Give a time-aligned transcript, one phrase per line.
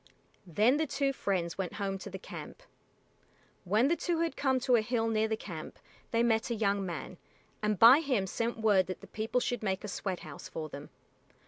[0.47, 2.63] Then the two friends went home to the camp.
[3.65, 5.77] When the two had come to a hill near the camp
[6.09, 7.19] they met a young man,
[7.61, 10.89] and by him sent word that the people should make a sweat house for them.